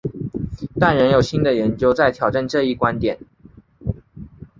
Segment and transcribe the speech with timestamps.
[0.79, 3.19] 但仍有新的研究在挑战这一观点。